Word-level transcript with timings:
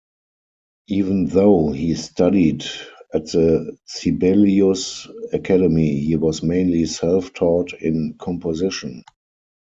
Even 0.87 1.25
though 1.27 1.69
he 1.69 1.93
studied 1.93 2.65
at 3.13 3.27
the 3.27 3.77
Sibelius 3.85 5.07
Academy, 5.31 5.99
he 5.99 6.15
was 6.15 6.41
mainly 6.41 6.85
self-taught 6.85 7.73
in 7.75 8.15
composition. 8.17 9.03